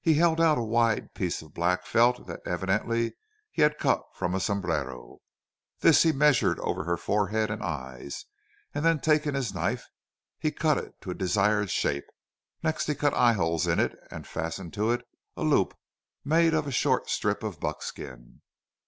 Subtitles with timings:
[0.00, 3.14] He held out a wide piece of black felt that evidently
[3.50, 5.18] he had cut from a sombrero.
[5.80, 8.26] This he measured over her forehead and eyes,
[8.72, 9.88] and then taking his knife
[10.38, 12.04] he cut it to a desired shape.
[12.62, 15.02] Next he cut eyeholes in it and fastened to it
[15.36, 15.76] a loop
[16.24, 18.42] made of a short strip of buckskin.